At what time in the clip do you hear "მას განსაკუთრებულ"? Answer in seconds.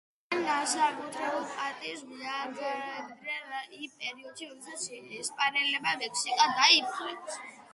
0.33-1.43